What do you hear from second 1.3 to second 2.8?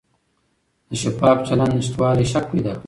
چلند نشتوالی شک پیدا کوي